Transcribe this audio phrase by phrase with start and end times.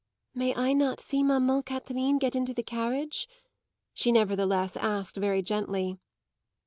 [0.33, 3.27] "May I not see mamman Catherine get into the carriage?"
[3.93, 5.99] she nevertheless asked very gently.